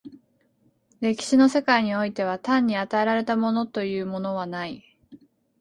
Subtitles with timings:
[0.99, 4.83] 歴史の世界においては単に与えられたものというものはない。